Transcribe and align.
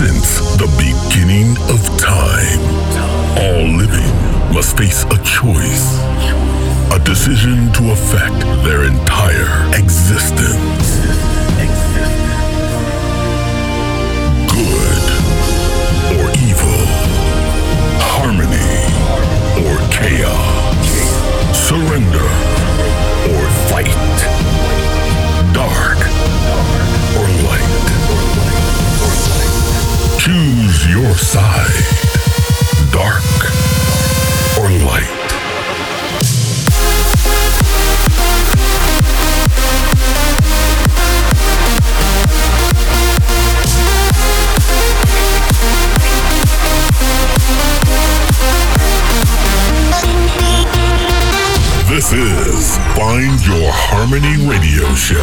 Since 0.00 0.56
the 0.56 0.66
beginning 0.78 1.50
of 1.68 1.78
time, 1.98 2.60
all 3.36 3.68
living 3.76 4.10
must 4.50 4.78
face 4.78 5.04
a 5.04 5.18
choice. 5.24 5.98
A 6.90 6.98
decision 7.04 7.70
to 7.74 7.92
affect 7.92 8.40
their 8.64 8.84
entire 8.84 9.68
existence. 9.78 11.29
Side. 31.14 31.84
Dark 32.92 33.22
or 34.58 34.70
light. 34.86 35.20
This 51.88 52.12
is 52.12 52.78
Find 52.96 53.44
Your 53.46 53.70
Harmony 53.72 54.36
Radio 54.46 54.94
Show 54.94 55.18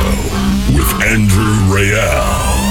with 0.76 0.92
Andrew 1.02 1.56
Rayel. 1.74 2.67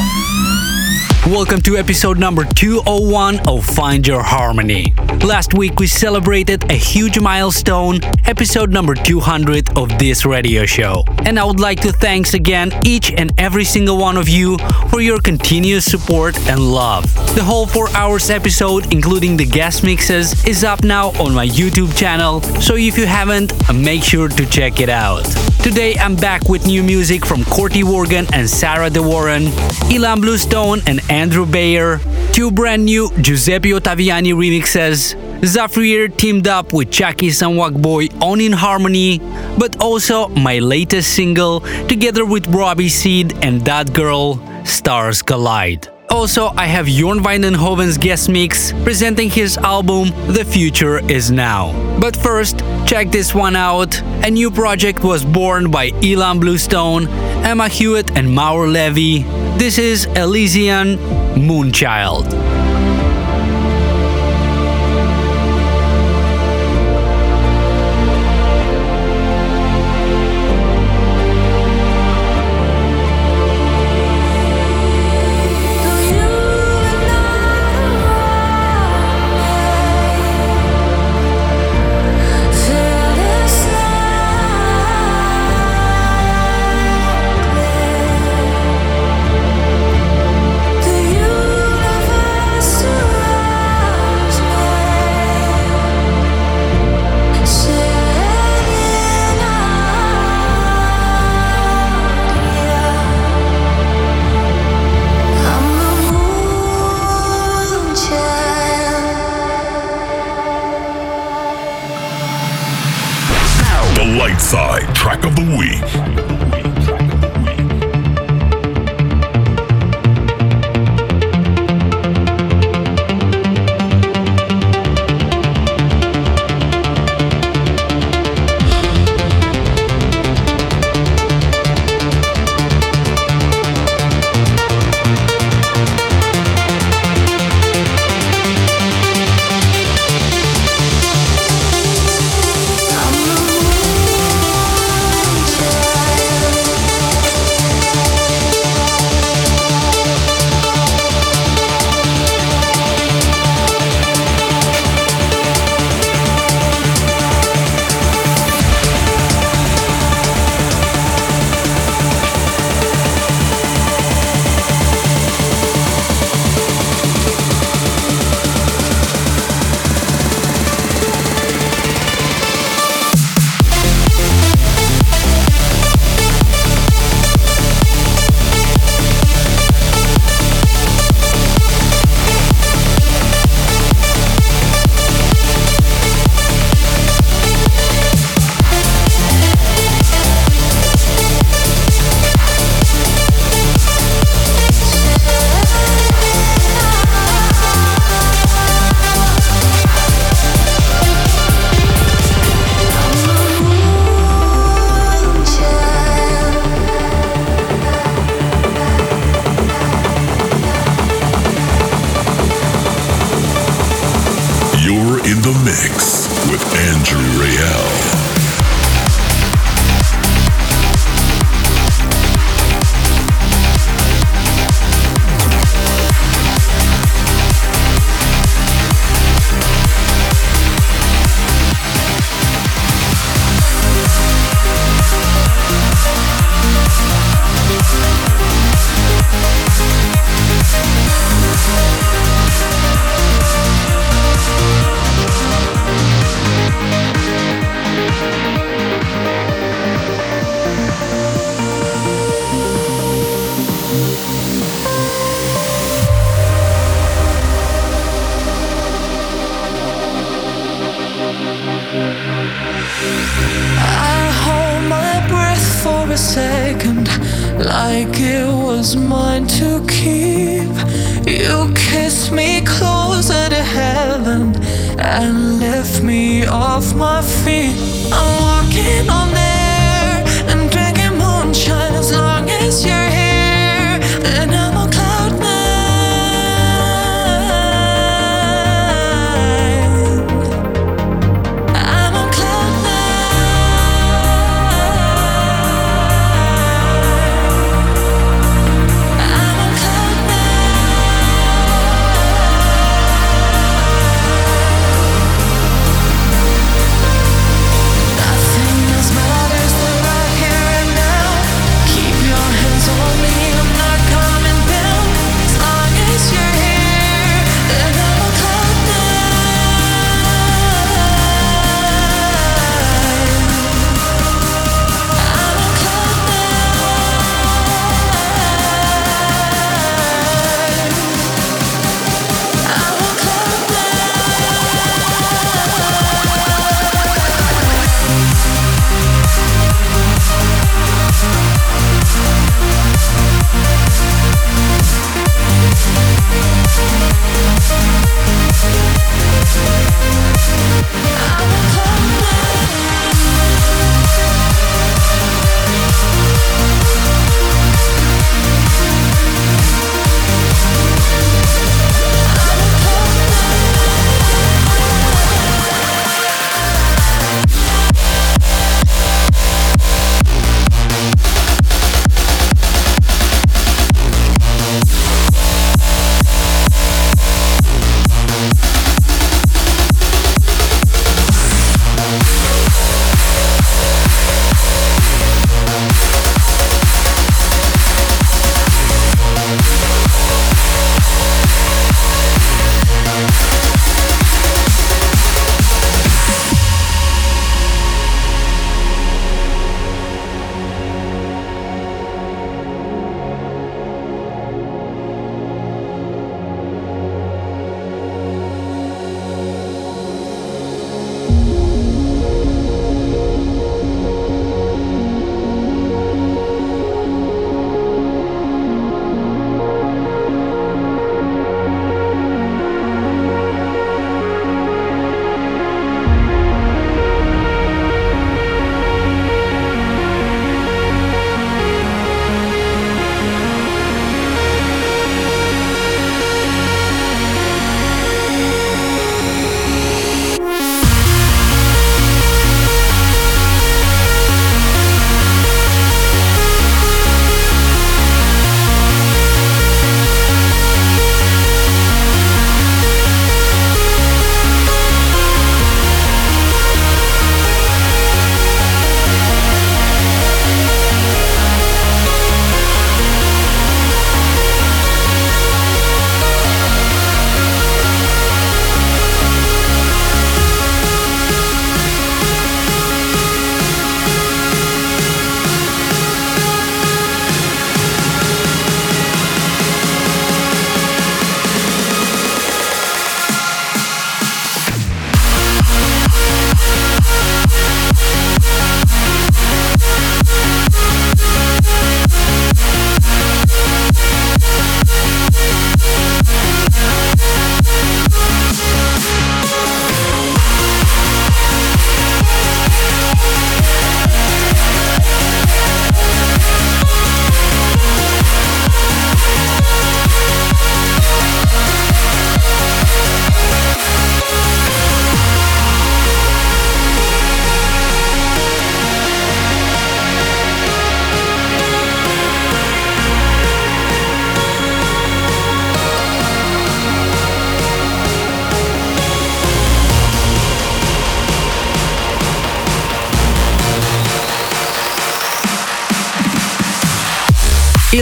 Welcome 1.27 1.61
to 1.63 1.77
episode 1.77 2.21
number 2.21 2.45
201 2.45 3.49
of 3.49 3.67
Find 3.67 4.07
Your 4.07 4.23
Harmony. 4.23 4.95
Last 5.25 5.55
week 5.55 5.81
we 5.81 5.89
celebrated 5.89 6.71
a 6.71 6.75
huge 6.75 7.19
milestone, 7.19 7.99
episode 8.27 8.71
number 8.71 8.95
200 8.95 9.77
of 9.77 9.99
this 9.99 10.25
radio 10.25 10.65
show. 10.67 11.05
And 11.25 11.37
I 11.41 11.45
would 11.45 11.59
like 11.59 11.81
to 11.81 11.91
thanks 11.91 12.35
again 12.35 12.71
each 12.85 13.11
and 13.13 13.33
every 13.41 13.65
single 13.65 13.99
one 13.99 14.17
of 14.17 14.29
you 14.29 14.57
for 14.97 15.03
your 15.03 15.21
continuous 15.21 15.85
support 15.85 16.35
and 16.49 16.59
love. 16.59 17.05
The 17.35 17.45
whole 17.45 17.67
4 17.67 17.91
hours 17.95 18.31
episode, 18.31 18.95
including 18.95 19.37
the 19.37 19.45
guest 19.45 19.85
mixes, 19.85 20.33
is 20.47 20.65
up 20.65 20.85
now 20.85 21.09
on 21.21 21.35
my 21.35 21.47
YouTube 21.47 21.95
channel, 21.95 22.41
so 22.63 22.77
if 22.77 22.97
you 22.97 23.05
haven't, 23.05 23.53
make 23.75 24.03
sure 24.03 24.31
to 24.31 24.47
check 24.47 24.81
it 24.81 24.89
out. 24.89 25.25
Today 25.63 25.97
I'm 25.99 26.17
back 26.17 26.49
with 26.49 26.67
new 26.67 26.83
music 26.83 27.27
from 27.27 27.43
Corty 27.43 27.83
Worgan 27.83 28.27
and 28.33 28.49
Sarah 28.49 28.89
De 28.89 29.03
Warren, 29.03 29.43
Ilan 29.93 30.23
Bluestone 30.23 30.81
and 30.87 31.03
Andrew 31.11 31.45
Bayer, 31.45 32.01
two 32.33 32.51
brand 32.51 32.87
new 32.87 33.11
Giuseppe 33.21 33.73
Ottaviani 33.73 34.33
remixes, 34.33 35.15
Zafrir 35.43 36.17
teamed 36.17 36.49
up 36.49 36.73
with 36.73 36.91
Chucky 36.91 37.31
Boy 37.31 38.07
on 38.23 38.41
In 38.41 38.53
Harmony, 38.53 39.19
but 39.59 39.79
also 39.79 40.29
my 40.29 40.59
latest 40.59 41.13
single 41.13 41.61
together 41.87 42.25
with 42.25 42.47
Robbie 42.47 42.89
Seed 42.89 43.35
and 43.45 43.61
That 43.67 43.93
Girl, 43.93 44.41
Stars 44.67 45.23
Collide. 45.23 45.89
Also, 46.11 46.49
I 46.57 46.67
have 46.67 46.87
Jorn 46.87 47.23
van 47.23 47.43
Deynhoven's 47.43 47.99
guest 47.99 48.29
mix 48.29 48.73
presenting 48.85 49.29
his 49.31 49.59
album 49.59 50.11
The 50.33 50.45
Future 50.45 50.99
Is 51.11 51.31
Now. 51.31 51.73
But 52.01 52.17
first, 52.17 52.61
check 52.87 53.11
this 53.11 53.35
one 53.35 53.57
out. 53.57 54.01
A 54.25 54.31
new 54.31 54.51
project 54.51 55.03
was 55.03 55.25
born 55.25 55.71
by 55.71 55.91
Ilan 56.03 56.41
Bluestone, 56.41 57.09
Emma 57.45 57.69
Hewitt, 57.69 58.17
and 58.17 58.29
Maor 58.29 58.71
Levi. 58.71 59.27
This 59.59 59.79
is 59.79 60.07
Elysian 60.17 60.97
Moonchild. 61.37 62.66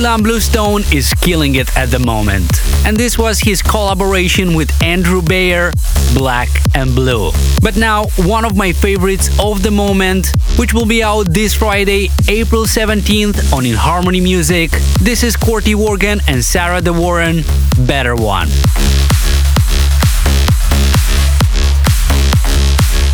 Ilan 0.05 0.23
Bluestone 0.23 0.83
is 0.93 1.15
killing 1.15 1.55
it 1.55 1.75
at 1.79 1.91
the 1.91 1.99
moment. 1.99 2.51
And 2.85 2.95
this 2.95 3.17
was 3.17 3.41
his 3.41 3.63
collaboration 3.63 4.53
with 4.53 4.71
Andrew 4.83 5.23
Bayer, 5.23 5.73
Black 6.13 6.51
and 6.75 6.95
Blue. 6.95 7.33
But 7.63 7.79
now, 7.79 8.05
one 8.19 8.45
of 8.45 8.55
my 8.55 8.71
favorites 8.73 9.31
of 9.41 9.63
the 9.63 9.71
moment, 9.71 10.31
which 10.59 10.75
will 10.75 10.85
be 10.85 11.03
out 11.03 11.33
this 11.33 11.55
Friday, 11.55 12.11
April 12.29 12.65
17th 12.65 13.51
on 13.55 13.65
In 13.65 13.77
Harmony 13.77 14.21
Music. 14.21 14.73
This 15.01 15.23
is 15.23 15.37
Corti 15.37 15.75
Worgan 15.75 16.21
and 16.29 16.45
Sarah 16.45 16.83
De 16.83 16.93
Warren, 16.93 17.43
Better 17.87 18.15
One. 18.15 18.49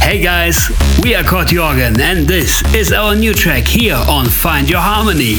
Hey 0.03 0.21
guys, 0.21 0.69
we 1.05 1.15
are 1.15 1.23
Kurt 1.23 1.51
Jorgen 1.51 2.01
and 2.01 2.27
this 2.27 2.65
is 2.75 2.93
our 2.93 3.15
new 3.15 3.33
track 3.33 3.69
here 3.69 3.95
on 3.95 4.27
Find 4.27 4.69
Your 4.69 4.81
Harmony. 4.81 5.39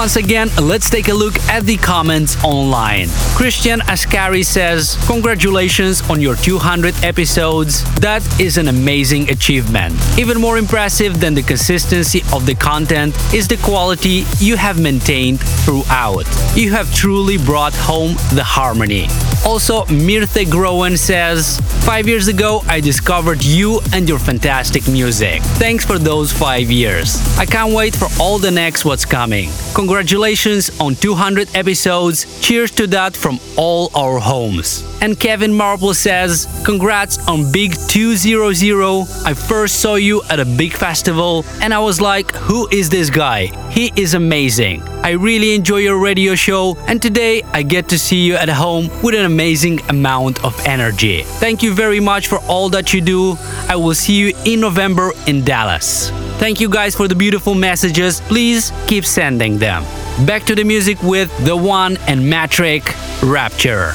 Once 0.00 0.16
again, 0.16 0.48
let's 0.62 0.88
take 0.88 1.08
a 1.08 1.12
look 1.12 1.38
at 1.50 1.64
the 1.64 1.76
comments 1.76 2.42
online. 2.42 3.06
Christian 3.36 3.80
Ascari 3.80 4.42
says, 4.42 4.96
Congratulations 5.06 6.00
on 6.08 6.22
your 6.22 6.36
200 6.36 7.04
episodes. 7.04 7.84
That 7.96 8.22
is 8.40 8.56
an 8.56 8.68
amazing 8.68 9.28
achievement. 9.28 9.94
Even 10.18 10.40
more 10.40 10.56
impressive 10.56 11.20
than 11.20 11.34
the 11.34 11.42
consistency 11.42 12.22
of 12.32 12.46
the 12.46 12.54
content 12.54 13.14
is 13.34 13.46
the 13.46 13.58
quality 13.58 14.24
you 14.38 14.56
have 14.56 14.80
maintained 14.80 15.40
throughout. 15.66 16.24
You 16.56 16.70
have 16.70 16.90
truly 16.94 17.36
brought 17.36 17.74
home 17.74 18.14
the 18.34 18.42
harmony. 18.42 19.06
Also, 19.44 19.84
Mirthe 19.86 20.48
Groen 20.50 20.96
says, 20.96 21.60
Five 21.90 22.06
years 22.06 22.28
ago, 22.28 22.62
I 22.68 22.78
discovered 22.78 23.42
you 23.42 23.80
and 23.92 24.08
your 24.08 24.20
fantastic 24.20 24.86
music. 24.86 25.42
Thanks 25.58 25.84
for 25.84 25.98
those 25.98 26.32
five 26.32 26.70
years. 26.70 27.16
I 27.36 27.44
can't 27.44 27.74
wait 27.74 27.96
for 27.96 28.06
all 28.20 28.38
the 28.38 28.52
next 28.52 28.84
what's 28.84 29.04
coming. 29.04 29.50
Congratulations 29.74 30.70
on 30.78 30.94
200 30.94 31.48
episodes. 31.56 32.40
Cheers 32.40 32.70
to 32.78 32.86
that 32.86 33.16
from 33.16 33.40
all 33.56 33.90
our 33.96 34.20
homes. 34.20 34.84
And 35.02 35.18
Kevin 35.18 35.52
Marple 35.52 35.92
says, 35.92 36.46
Congrats 36.64 37.18
on 37.26 37.50
Big 37.50 37.74
200. 37.88 39.08
I 39.26 39.34
first 39.34 39.80
saw 39.80 39.96
you 39.96 40.22
at 40.30 40.38
a 40.38 40.44
big 40.44 40.74
festival 40.74 41.44
and 41.60 41.74
I 41.74 41.80
was 41.80 42.00
like, 42.00 42.30
Who 42.36 42.68
is 42.68 42.88
this 42.88 43.10
guy? 43.10 43.46
He 43.68 43.92
is 43.96 44.14
amazing. 44.14 44.89
I 45.10 45.14
really 45.14 45.56
enjoy 45.56 45.78
your 45.78 45.98
radio 45.98 46.36
show, 46.36 46.76
and 46.86 47.02
today 47.02 47.42
I 47.52 47.64
get 47.64 47.88
to 47.88 47.98
see 47.98 48.24
you 48.24 48.36
at 48.36 48.48
home 48.48 48.88
with 49.02 49.16
an 49.16 49.24
amazing 49.24 49.80
amount 49.88 50.44
of 50.44 50.54
energy. 50.64 51.24
Thank 51.42 51.64
you 51.64 51.74
very 51.74 51.98
much 51.98 52.28
for 52.28 52.38
all 52.46 52.68
that 52.68 52.94
you 52.94 53.00
do. 53.00 53.36
I 53.68 53.74
will 53.74 53.96
see 53.96 54.14
you 54.14 54.32
in 54.44 54.60
November 54.60 55.10
in 55.26 55.44
Dallas. 55.44 56.10
Thank 56.38 56.60
you 56.60 56.70
guys 56.70 56.94
for 56.94 57.08
the 57.08 57.16
beautiful 57.16 57.56
messages. 57.56 58.20
Please 58.20 58.72
keep 58.86 59.04
sending 59.04 59.58
them. 59.58 59.82
Back 60.26 60.44
to 60.44 60.54
the 60.54 60.62
music 60.62 61.02
with 61.02 61.36
The 61.44 61.56
One 61.56 61.96
and 62.06 62.30
Matrick 62.30 62.94
Rapture. 63.20 63.94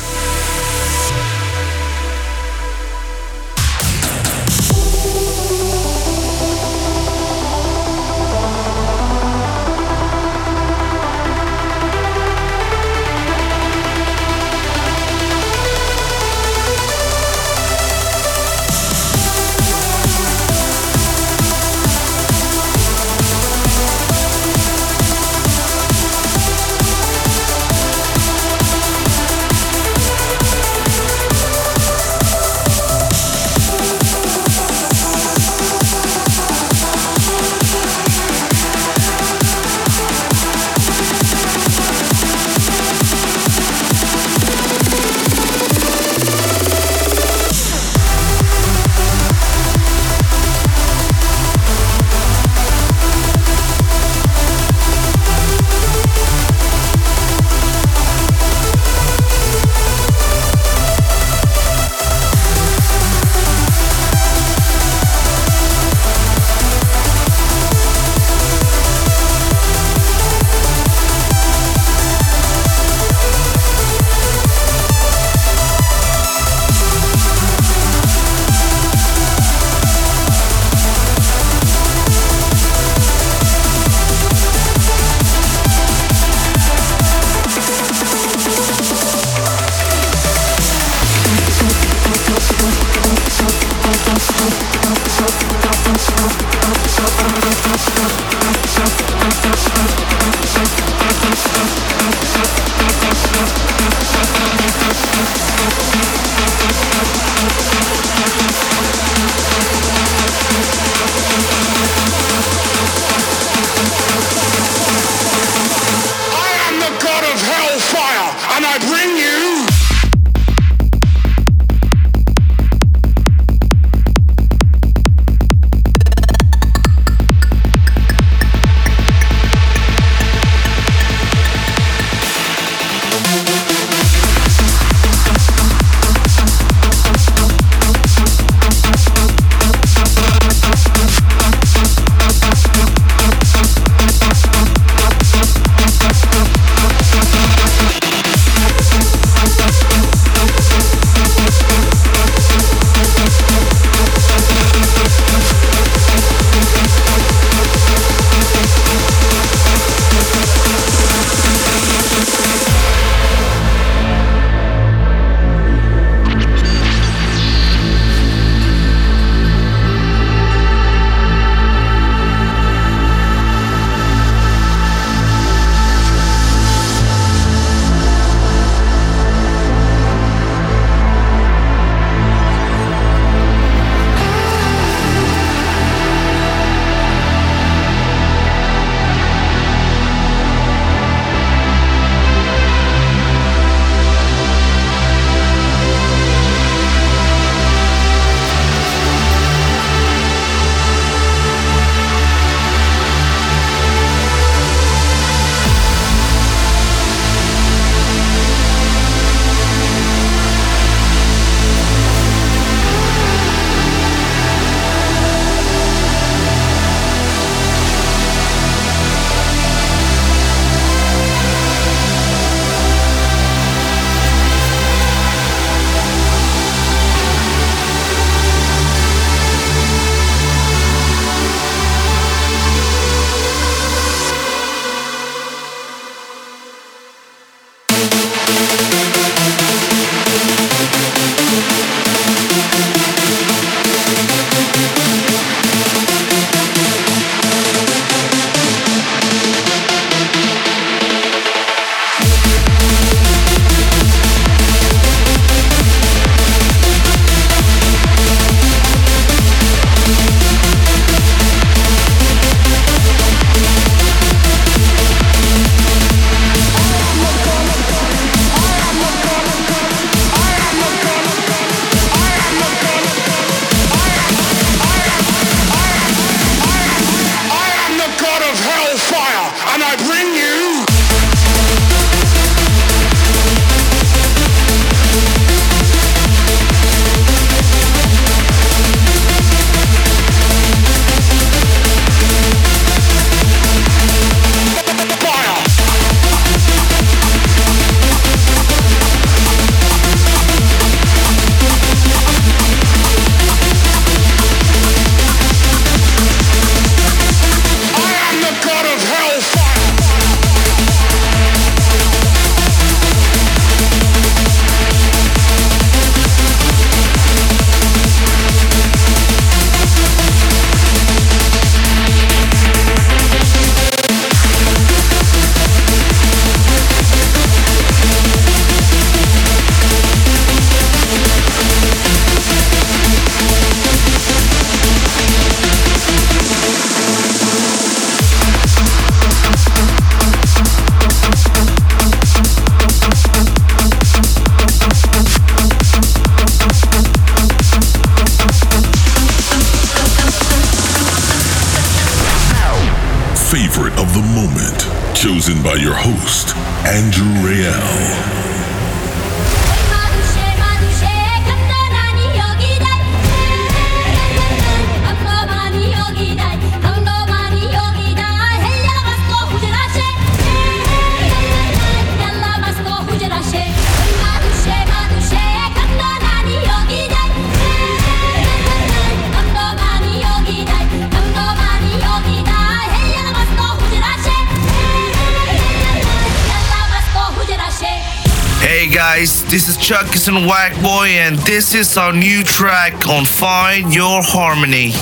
Is 390.25 390.31
Chukiess 390.31 390.37
and 390.37 390.49
Whackboi, 390.49 391.07
and 391.09 391.37
this 391.39 391.75
is 391.75 391.97
our 391.97 392.13
new 392.13 392.43
track 392.43 393.07
on 393.07 393.25
Find 393.25 393.93
Your 393.93 394.21
Harmony. 394.23 394.93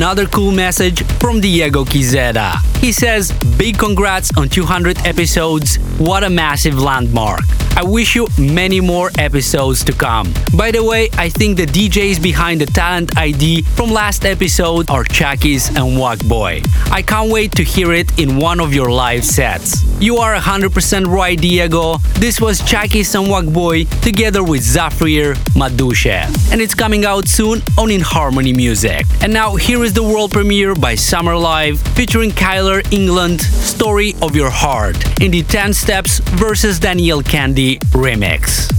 Another 0.00 0.24
cool 0.28 0.50
message 0.50 1.02
from 1.18 1.42
Diego 1.42 1.84
Quizeda. 1.84 2.54
He 2.78 2.90
says, 2.90 3.32
Big 3.58 3.76
congrats 3.76 4.30
on 4.34 4.48
200 4.48 4.96
episodes. 5.04 5.76
What 5.98 6.24
a 6.24 6.30
massive 6.30 6.78
landmark. 6.78 7.59
I 7.80 7.82
wish 7.82 8.14
you 8.14 8.28
many 8.36 8.78
more 8.78 9.10
episodes 9.16 9.82
to 9.84 9.92
come. 9.92 10.34
By 10.54 10.70
the 10.70 10.84
way, 10.84 11.08
I 11.16 11.30
think 11.30 11.56
the 11.56 11.64
DJs 11.64 12.22
behind 12.22 12.60
the 12.60 12.66
Talent 12.66 13.16
ID 13.16 13.62
from 13.62 13.90
last 13.90 14.26
episode 14.26 14.90
are 14.90 15.02
Chukiess 15.02 15.70
and 15.70 15.96
Whackboi. 15.96 16.60
I 16.92 17.00
can't 17.00 17.32
wait 17.32 17.52
to 17.52 17.64
hear 17.64 17.94
it 17.94 18.18
in 18.18 18.36
one 18.36 18.60
of 18.60 18.74
your 18.74 18.90
live 18.90 19.24
sets. 19.24 19.82
You 19.98 20.18
are 20.18 20.34
100% 20.34 21.06
right, 21.06 21.40
Diego. 21.40 21.96
This 22.18 22.38
was 22.38 22.60
Chukiess 22.60 23.18
and 23.18 23.28
Whackboi 23.28 24.02
together 24.02 24.44
with 24.44 24.60
Zafrir 24.60 25.36
Madouche. 25.54 26.52
And 26.52 26.60
it's 26.60 26.74
coming 26.74 27.06
out 27.06 27.28
soon 27.28 27.62
on 27.78 27.90
In 27.90 28.02
Harmony 28.02 28.52
Music. 28.52 29.06
And 29.22 29.32
now 29.32 29.56
here 29.56 29.82
is 29.84 29.94
the 29.94 30.02
world 30.02 30.32
premiere 30.32 30.74
by 30.74 30.96
Summer 30.96 31.34
Live 31.34 31.80
featuring 31.96 32.30
Kyler 32.30 32.80
England, 32.92 33.40
Story 33.40 34.14
of 34.20 34.36
Your 34.36 34.50
Heart, 34.50 35.22
in 35.22 35.30
the 35.30 35.42
10 35.44 35.72
Steps 35.72 36.18
versus 36.36 36.78
Daniel 36.78 37.22
Kandi 37.22 37.69
remix. 37.78 38.70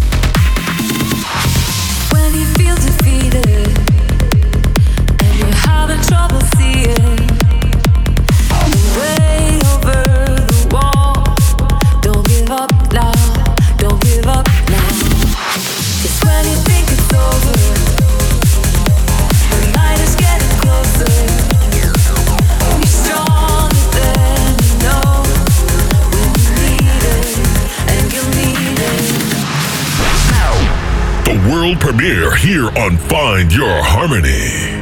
Premiere 31.91 32.33
here 32.37 32.69
on 32.77 32.95
Find 32.95 33.53
Your 33.53 33.83
Harmony. 33.83 34.80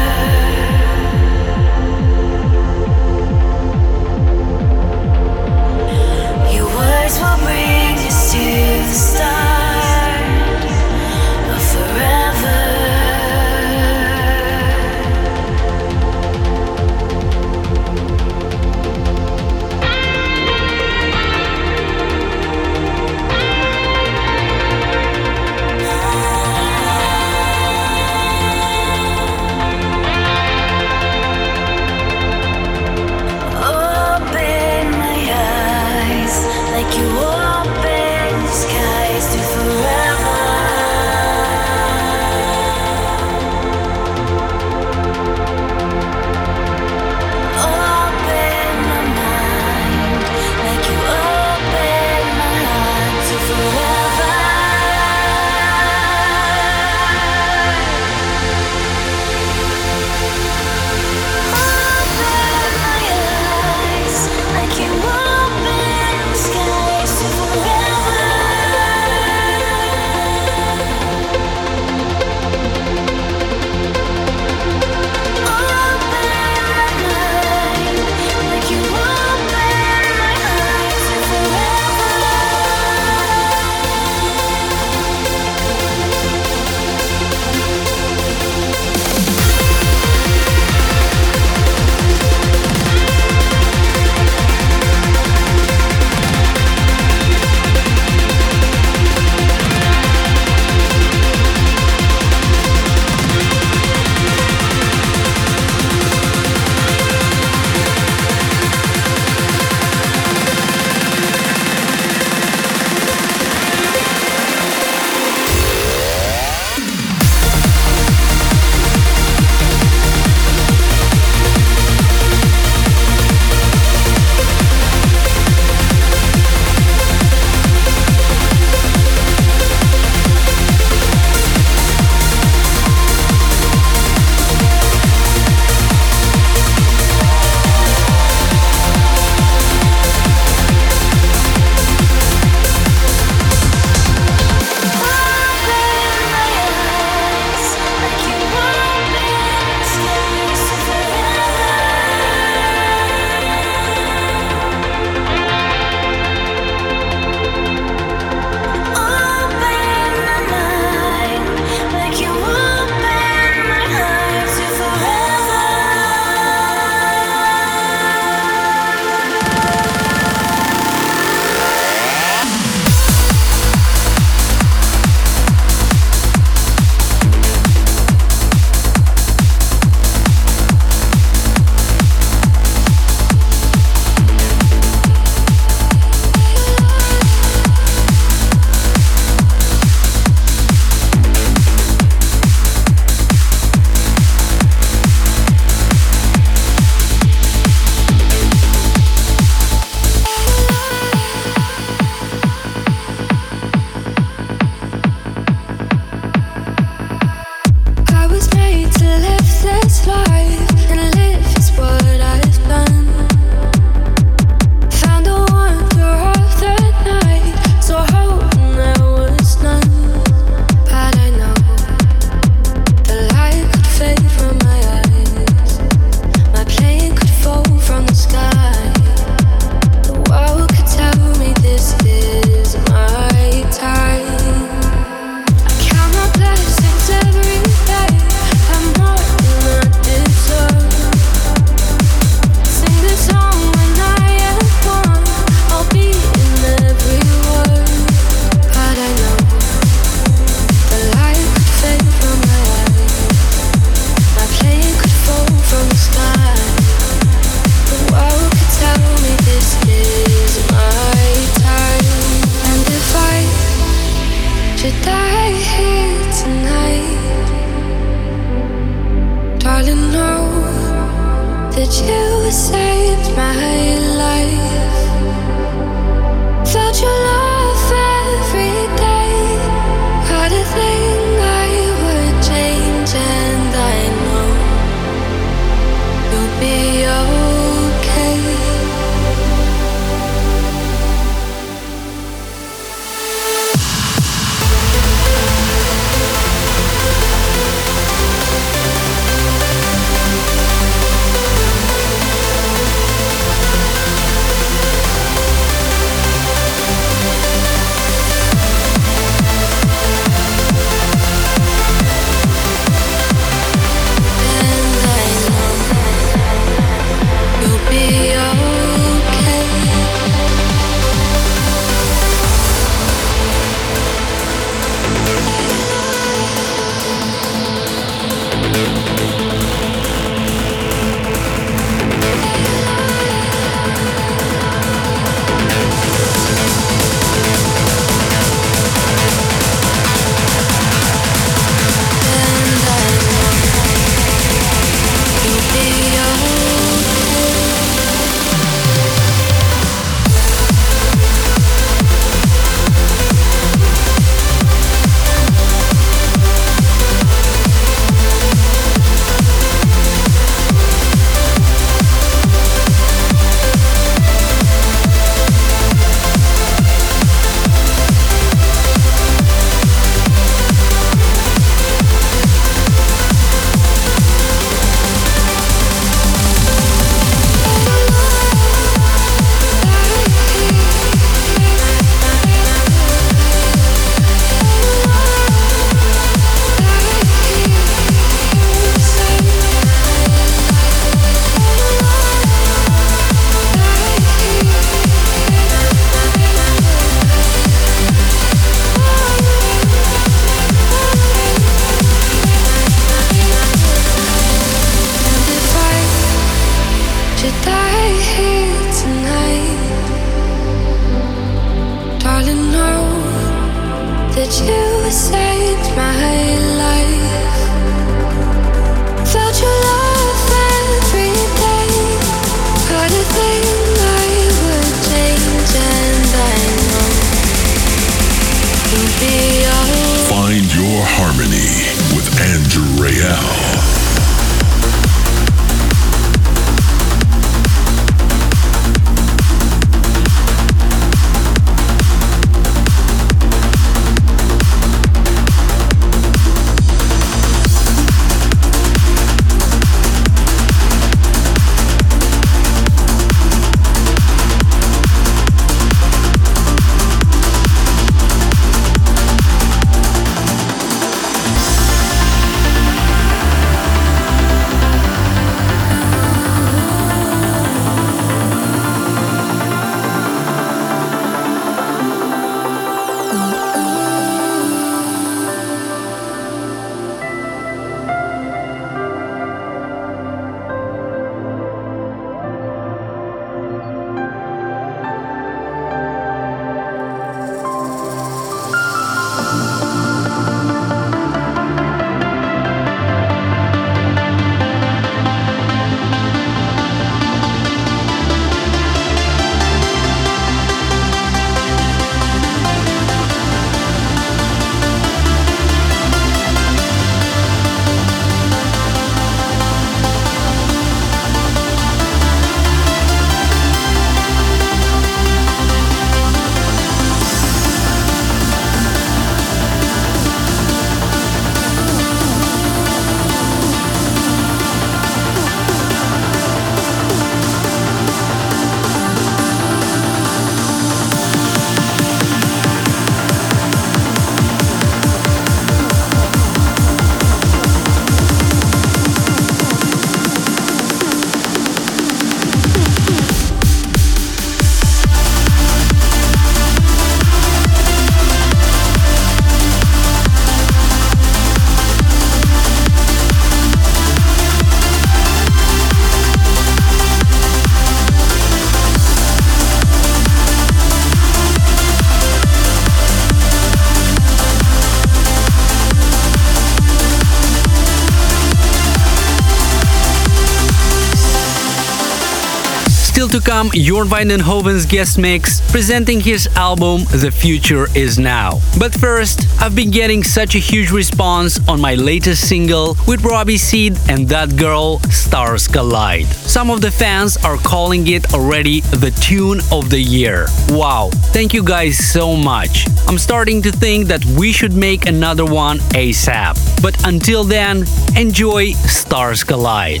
To 573.28 573.40
come, 573.40 573.68
Jorn 573.70 574.40
Hoven's 574.40 574.86
guest 574.86 575.18
mix, 575.18 575.60
presenting 575.70 576.20
his 576.20 576.46
album 576.56 577.02
The 577.10 577.30
Future 577.30 577.86
Is 577.94 578.18
Now. 578.18 578.60
But 578.78 578.94
first, 578.94 579.46
I've 579.60 579.76
been 579.76 579.90
getting 579.90 580.22
such 580.22 580.54
a 580.54 580.58
huge 580.58 580.90
response 580.90 581.60
on 581.68 581.80
my 581.80 581.94
latest 581.94 582.48
single 582.48 582.96
with 583.06 583.22
Robbie 583.24 583.58
Seed 583.58 583.98
and 584.08 584.28
that 584.28 584.56
girl, 584.56 584.98
Stars 585.10 585.68
Collide. 585.68 586.26
Some 586.26 586.70
of 586.70 586.80
the 586.80 586.90
fans 586.90 587.36
are 587.44 587.56
calling 587.58 588.06
it 588.08 588.32
already 588.34 588.80
the 588.80 589.10
tune 589.20 589.60
of 589.70 589.90
the 589.90 590.00
year. 590.00 590.46
Wow, 590.68 591.10
thank 591.32 591.52
you 591.52 591.62
guys 591.62 591.98
so 591.98 592.36
much. 592.36 592.86
I'm 593.06 593.18
starting 593.18 593.62
to 593.62 593.70
think 593.70 594.08
that 594.08 594.24
we 594.24 594.52
should 594.52 594.72
make 594.72 595.06
another 595.06 595.44
one 595.44 595.78
ASAP. 595.94 596.56
But 596.82 597.06
until 597.06 597.44
then, 597.44 597.84
enjoy 598.16 598.72
Stars 598.72 599.44
Collide. 599.44 600.00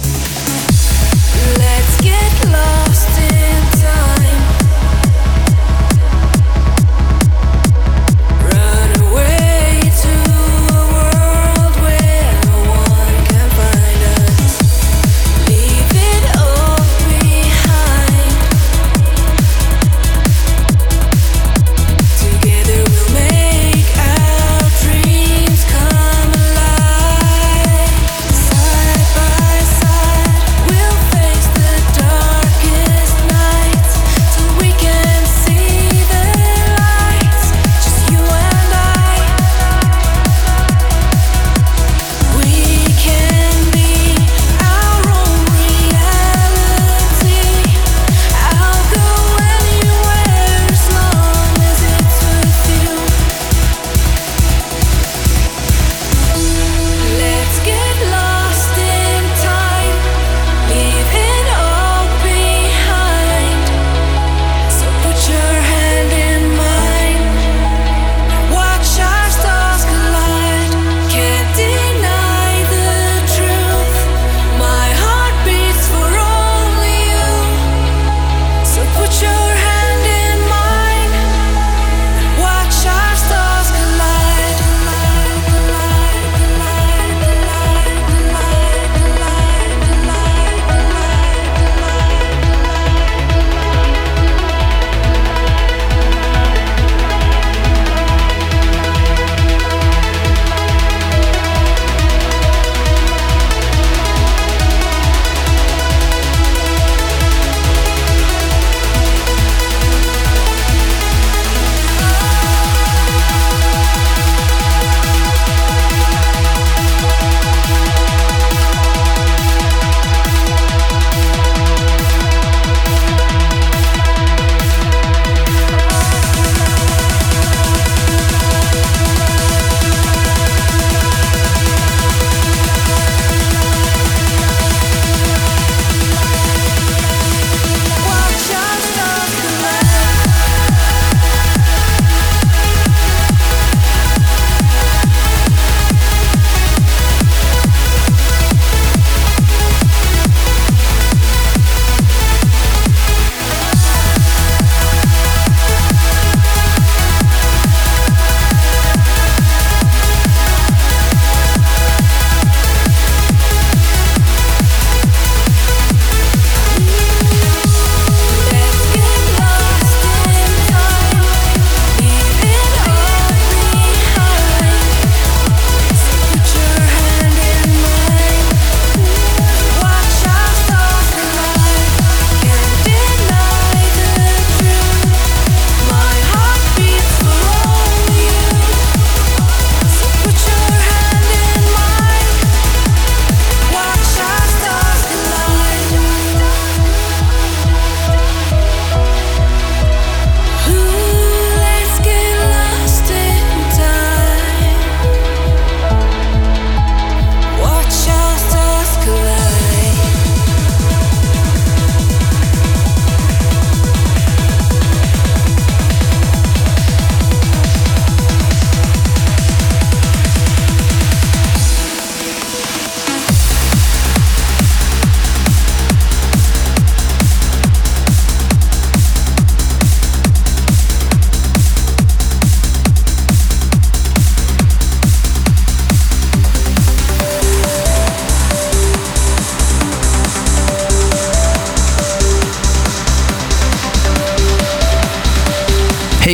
Let's 1.58 2.00
get 2.00 2.50
lost 2.50 2.91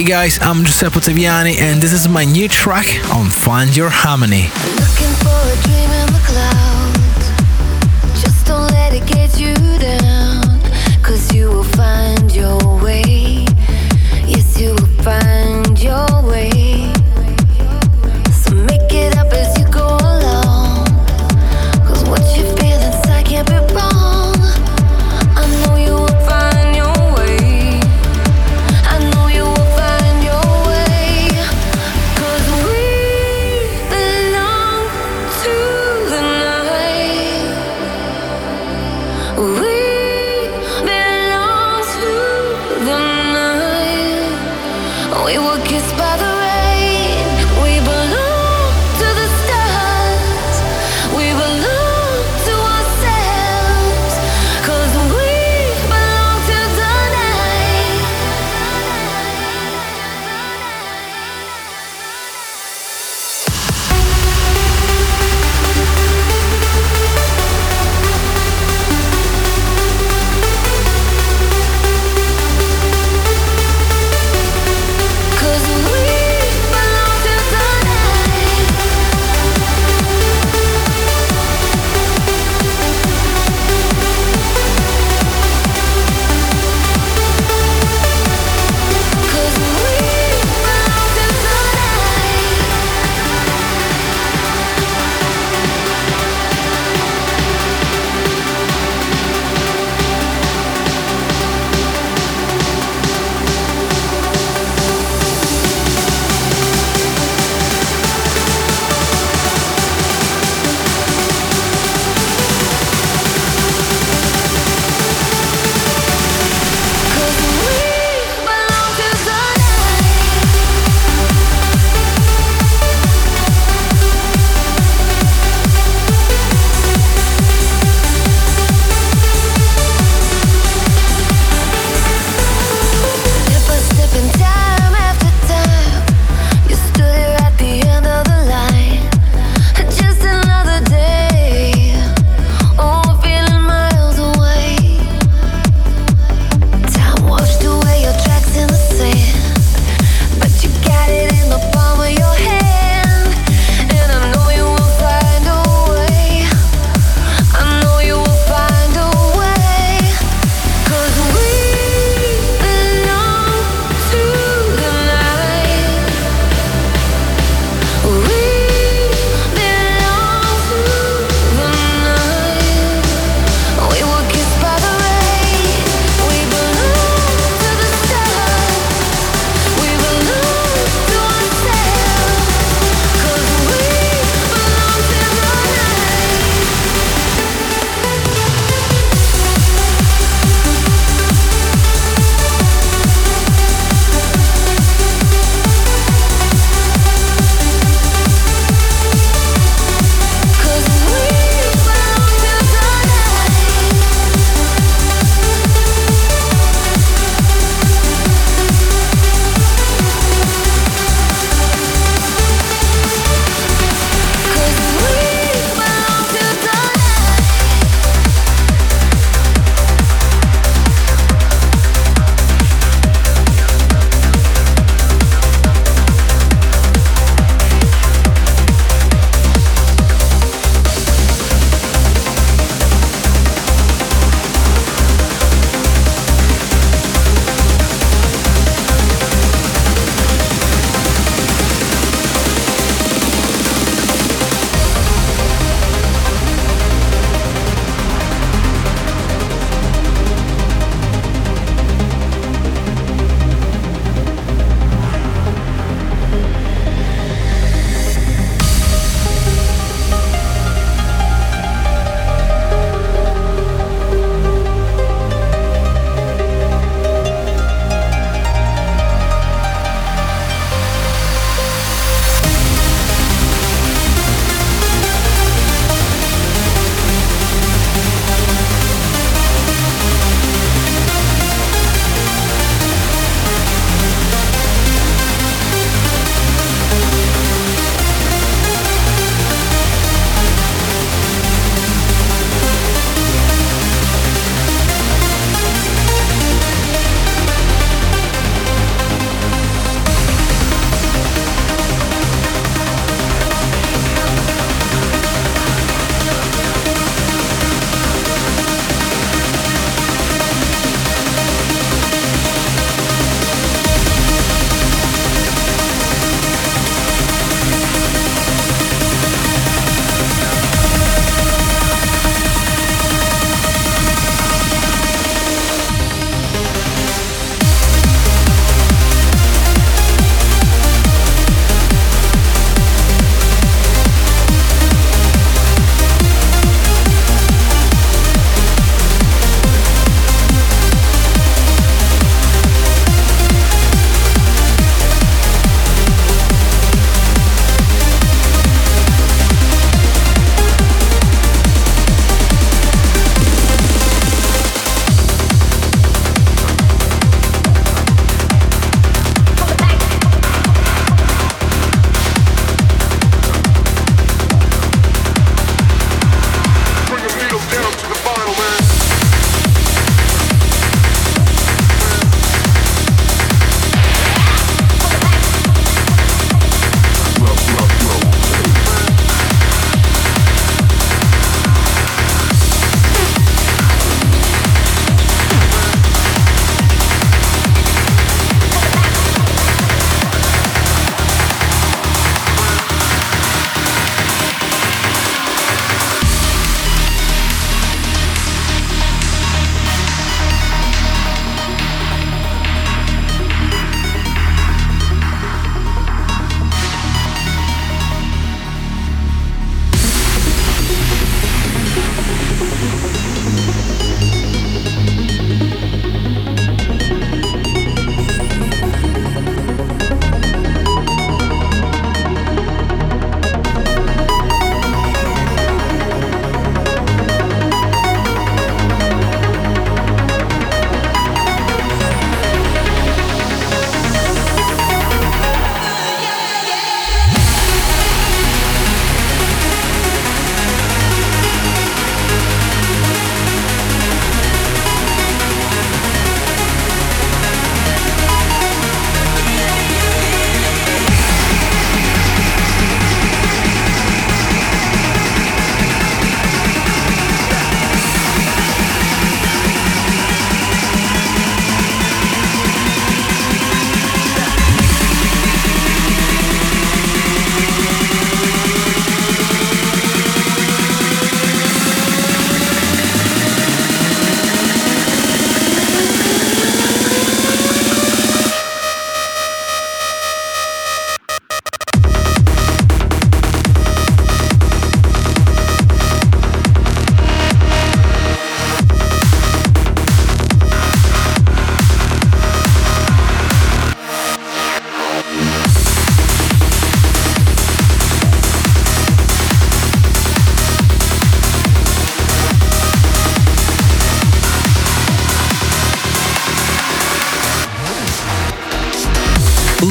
guys, 0.09 0.39
I'm 0.41 0.65
Giuseppe 0.65 1.01
Ottaviani 1.01 1.61
and 1.61 1.83
this 1.83 1.93
is 1.93 2.09
my 2.09 2.25
new 2.25 2.49
track 2.49 2.87
on 3.13 3.29
Find 3.29 3.77
Your 3.77 3.91
Harmony. 3.91 4.49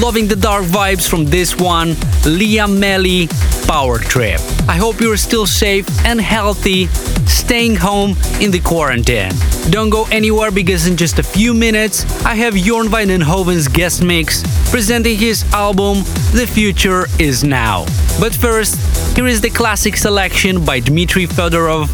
Loving 0.07 0.29
the 0.29 0.37
dark 0.37 0.63
vibes 0.63 1.05
from 1.05 1.25
this 1.25 1.57
one, 1.57 1.89
Liam 2.23 2.79
Melly, 2.79 3.27
Power 3.67 3.99
Trip. 3.99 4.39
I 4.69 4.77
hope 4.77 5.01
you're 5.01 5.17
still 5.17 5.45
safe 5.45 5.85
and 6.05 6.21
healthy, 6.21 6.85
staying 7.25 7.75
home 7.75 8.11
in 8.39 8.49
the 8.49 8.61
quarantine. 8.61 9.33
Don't 9.69 9.89
go 9.89 10.05
anywhere 10.09 10.49
because 10.49 10.87
in 10.87 10.95
just 10.95 11.19
a 11.19 11.23
few 11.23 11.53
minutes, 11.53 12.05
I 12.23 12.35
have 12.35 12.53
Jorn 12.53 13.21
Hoven's 13.21 13.67
guest 13.67 14.01
mix 14.01 14.43
presenting 14.71 15.17
his 15.17 15.43
album 15.53 15.97
The 16.31 16.47
Future 16.47 17.07
Is 17.19 17.43
Now. 17.43 17.83
But 18.17 18.33
first, 18.33 18.79
here 19.13 19.27
is 19.27 19.41
the 19.41 19.49
classic 19.49 19.97
selection 19.97 20.63
by 20.63 20.79
Dmitry 20.79 21.27
Fedorov, 21.27 21.89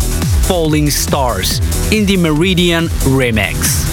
Falling 0.48 0.92
Stars, 0.92 1.58
in 1.92 2.06
the 2.06 2.18
Meridian 2.18 2.90
remix. 3.10 3.90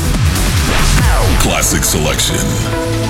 Classic 1.40 1.82
selection. 1.82 2.79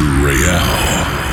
Real 0.00 1.29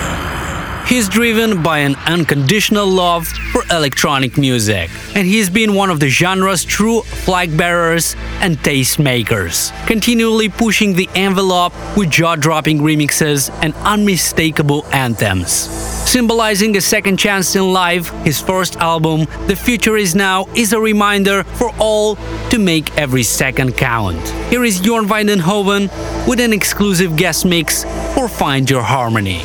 driven 1.17 1.61
by 1.61 1.79
an 1.79 1.95
unconditional 2.05 2.88
love 2.88 3.27
for 3.51 3.63
electronic 3.71 4.38
music, 4.38 4.89
and 5.15 5.27
he's 5.27 5.49
been 5.49 5.73
one 5.73 5.89
of 5.89 5.99
the 5.99 6.07
genre's 6.07 6.63
true 6.63 7.01
flag 7.01 7.57
bearers 7.57 8.15
and 8.39 8.57
tastemakers, 8.59 9.73
continually 9.85 10.47
pushing 10.47 10.93
the 10.93 11.09
envelope 11.13 11.73
with 11.97 12.09
jaw 12.09 12.35
dropping 12.35 12.79
remixes 12.79 13.49
and 13.61 13.73
unmistakable 13.83 14.85
anthems. 14.93 15.51
Symbolizing 15.51 16.77
a 16.77 16.81
second 16.81 17.17
chance 17.17 17.55
in 17.57 17.73
life, 17.73 18.09
his 18.23 18.39
first 18.39 18.77
album, 18.77 19.25
The 19.47 19.57
Future 19.57 19.97
Is 19.97 20.15
Now, 20.15 20.45
is 20.55 20.71
a 20.71 20.79
reminder 20.79 21.43
for 21.43 21.73
all 21.79 22.15
to 22.49 22.57
make 22.57 22.95
every 22.97 23.23
second 23.23 23.75
count. 23.75 24.25
Here 24.49 24.63
is 24.63 24.79
Jorn 24.79 25.05
van 25.05 25.27
Deynhoven 25.27 25.89
with 26.27 26.39
an 26.39 26.53
exclusive 26.53 27.17
guest 27.17 27.45
mix 27.45 27.83
for 28.15 28.29
Find 28.29 28.69
Your 28.69 28.83
Harmony. 28.83 29.41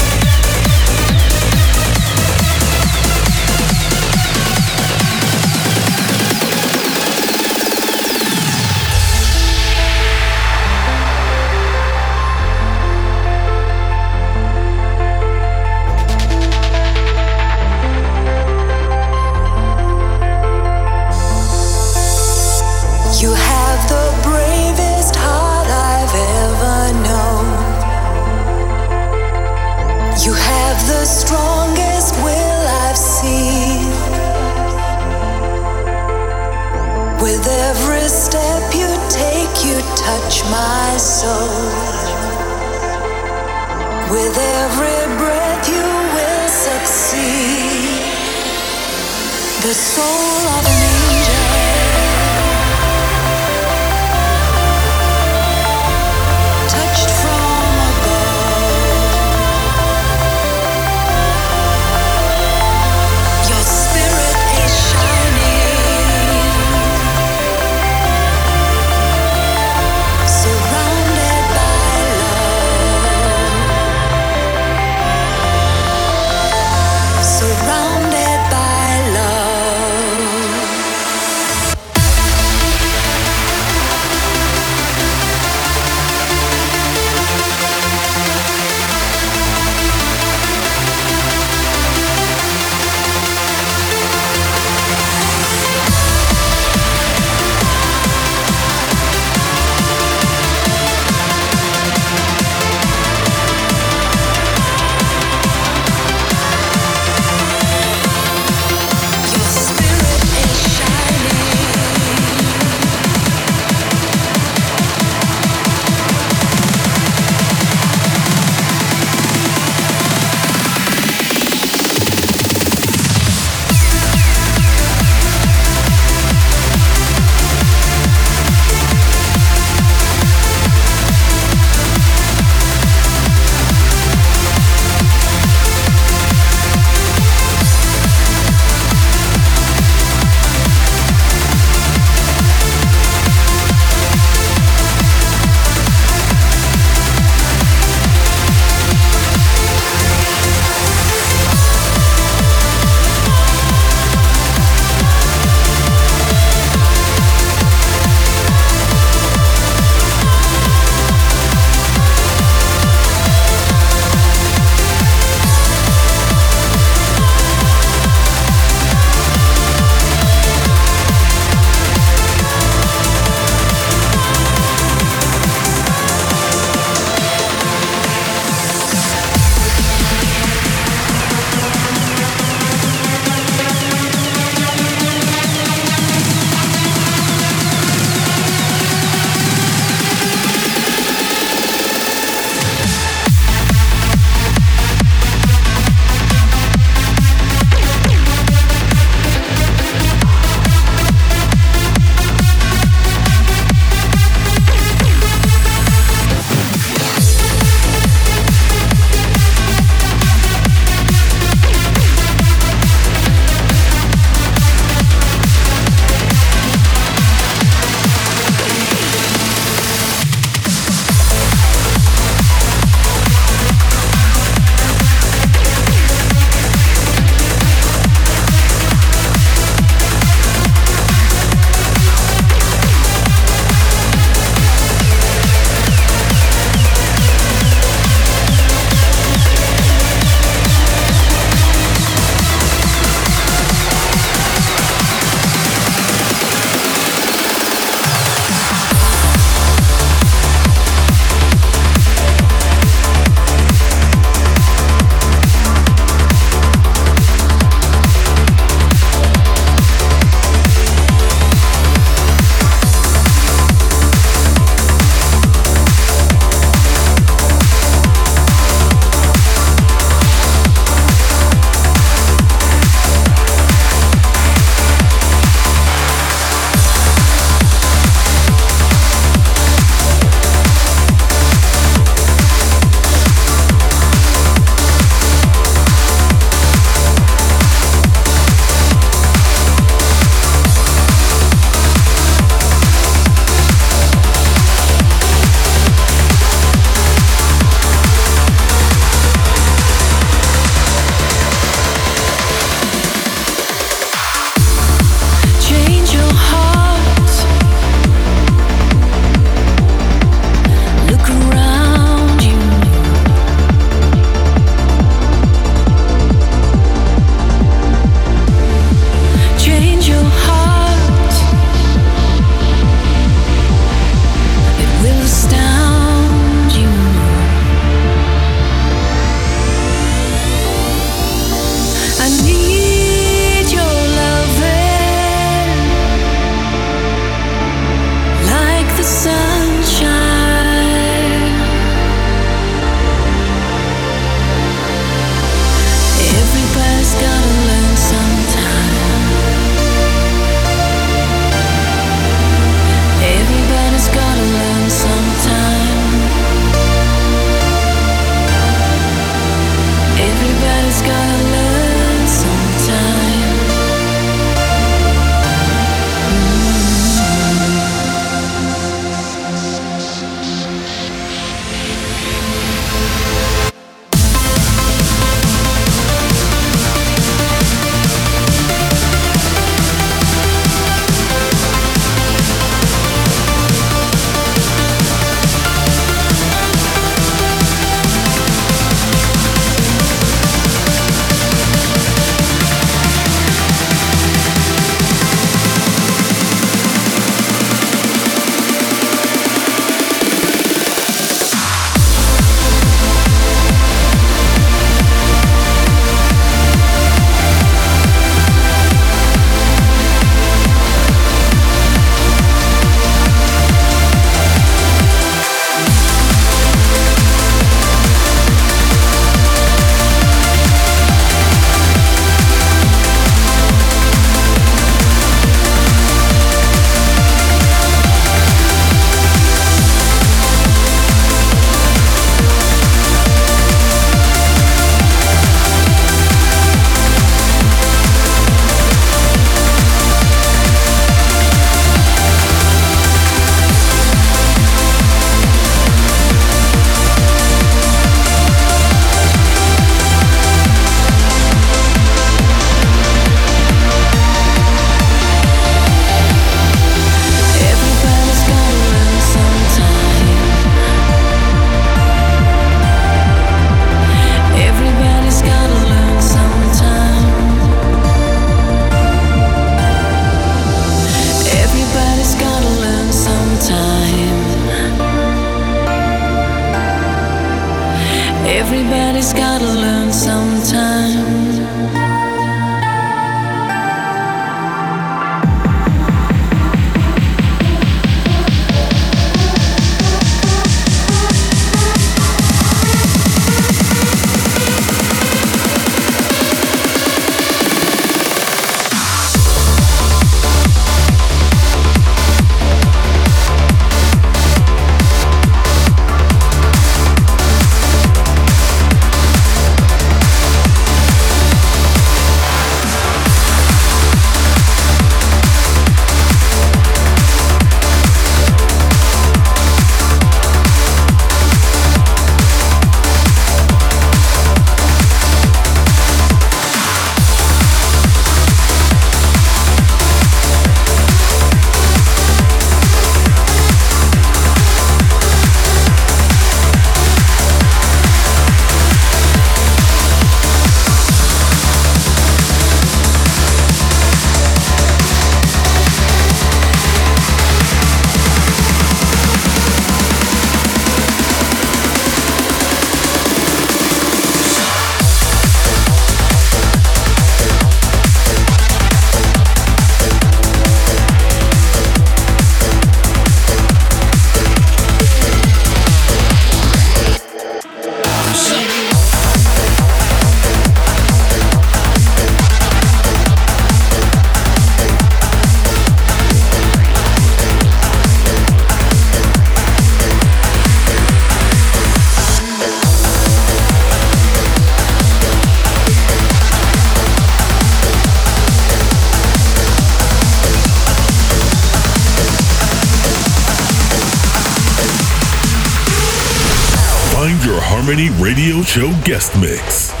Harmony 597.91 598.09
Radio 598.23 598.61
Show 598.61 598.89
guest 599.03 599.37
mix. 599.37 600.00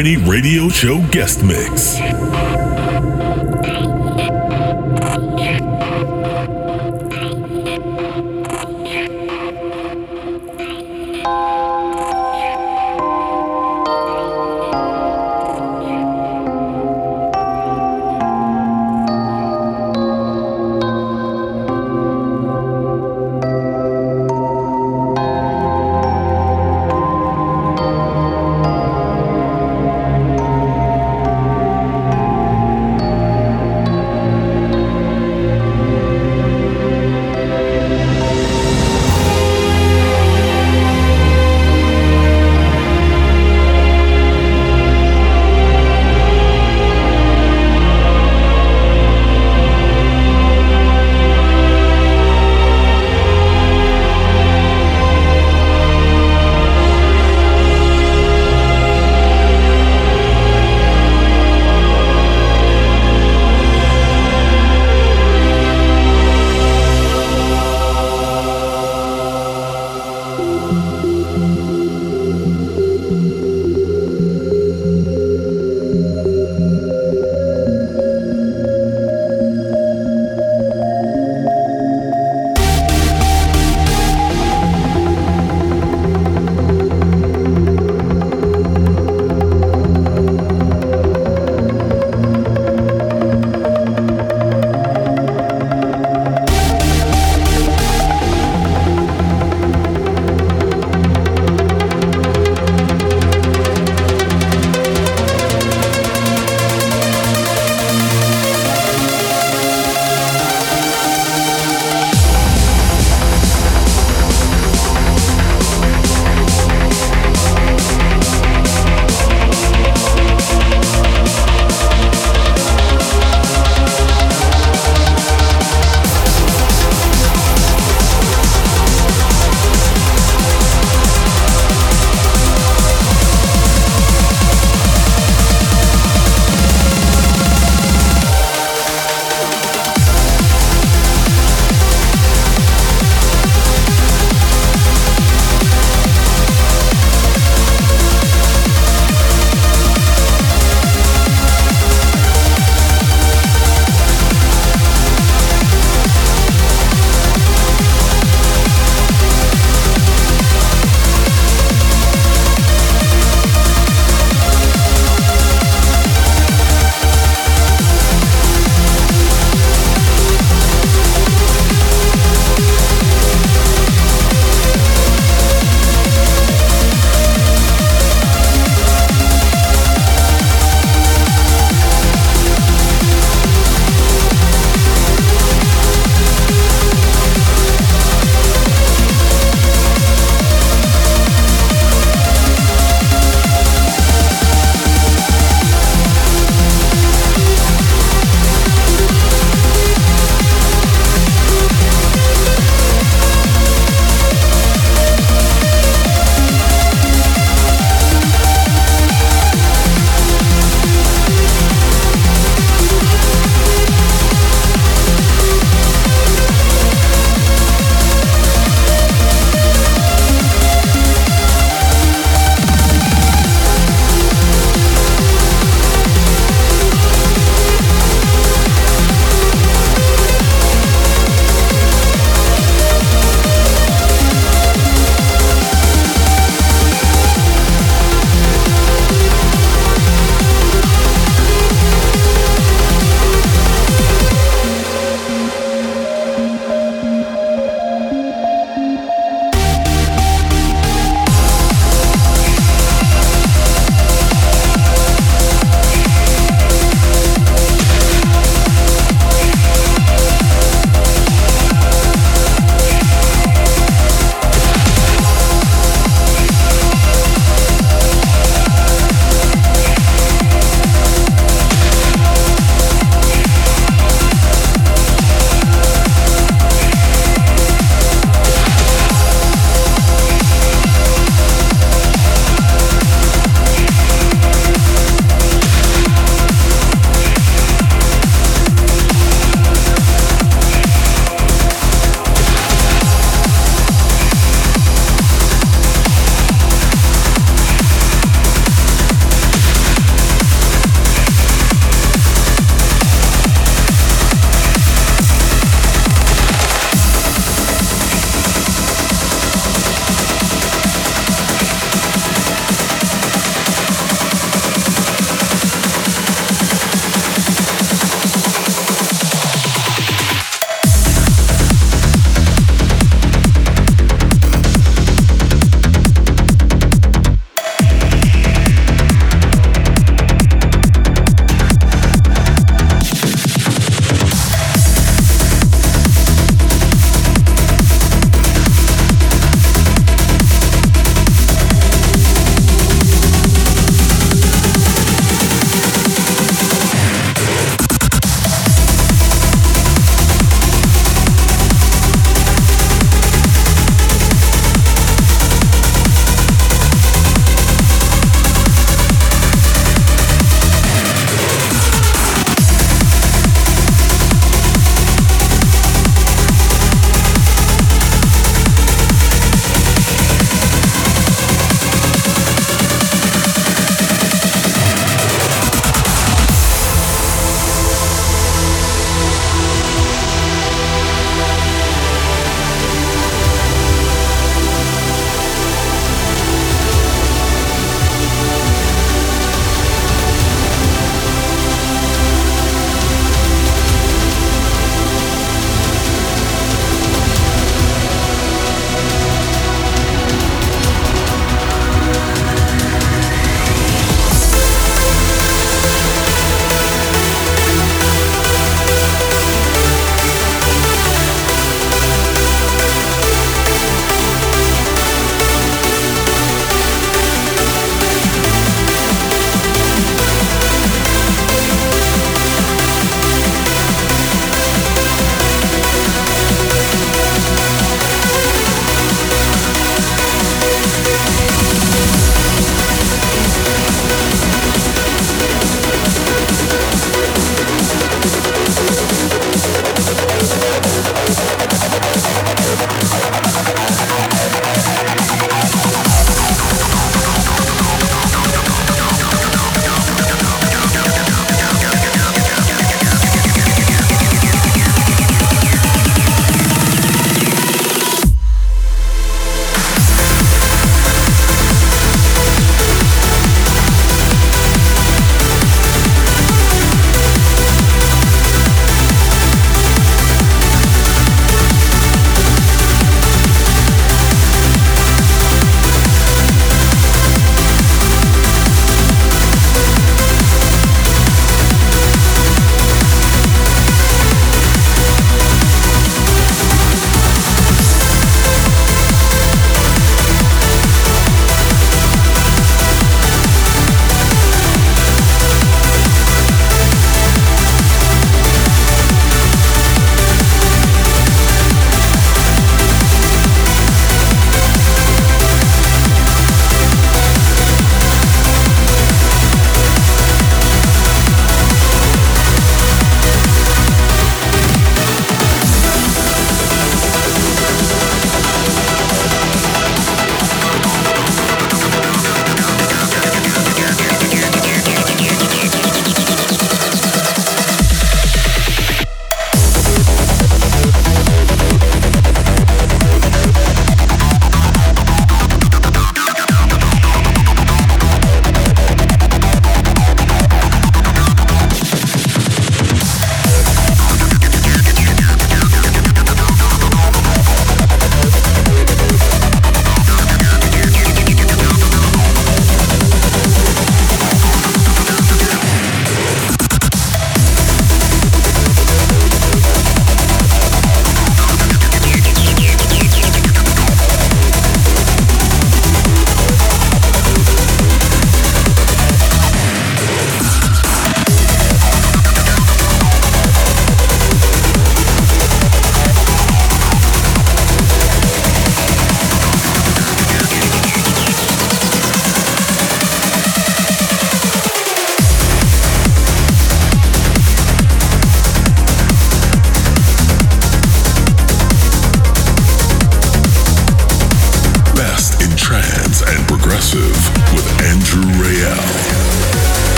Harmony 0.00 0.16
Radio 0.26 0.70
Show 0.70 1.06
guest 1.10 1.44
mix. 1.44 2.09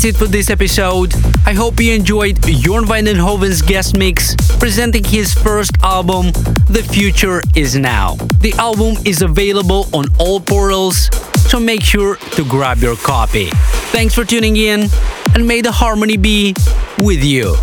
That's 0.00 0.16
it 0.16 0.18
for 0.18 0.30
this 0.30 0.48
episode. 0.48 1.12
I 1.44 1.52
hope 1.52 1.78
you 1.78 1.92
enjoyed 1.92 2.36
Jorn 2.36 2.86
Hoven's 3.18 3.60
guest 3.60 3.98
mix 3.98 4.34
presenting 4.58 5.04
his 5.04 5.34
first 5.34 5.72
album, 5.82 6.28
The 6.68 6.82
Future 6.90 7.42
Is 7.54 7.76
Now. 7.76 8.14
The 8.40 8.54
album 8.54 8.96
is 9.04 9.20
available 9.20 9.88
on 9.92 10.06
all 10.18 10.40
portals, 10.40 11.10
so 11.50 11.60
make 11.60 11.82
sure 11.82 12.16
to 12.16 12.44
grab 12.48 12.78
your 12.78 12.96
copy. 12.96 13.50
Thanks 13.92 14.14
for 14.14 14.24
tuning 14.24 14.56
in, 14.56 14.88
and 15.34 15.46
may 15.46 15.60
the 15.60 15.72
harmony 15.72 16.16
be 16.16 16.54
with 16.96 17.22
you. 17.22 17.56